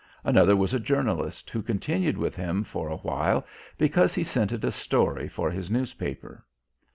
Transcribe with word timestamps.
Another 0.23 0.55
was 0.55 0.73
a 0.73 0.79
journalist, 0.79 1.51
who 1.51 1.61
continued 1.61 2.17
with 2.17 2.35
him 2.35 2.63
for 2.63 2.87
a 2.89 2.97
while 2.97 3.45
because 3.77 4.15
he 4.15 4.23
scented 4.23 4.65
a 4.65 4.71
story 4.71 5.27
for 5.29 5.51
his 5.51 5.69
newspaper. 5.69 6.43